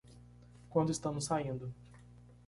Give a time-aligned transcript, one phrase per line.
[0.67, 1.71] Quando estamos saindo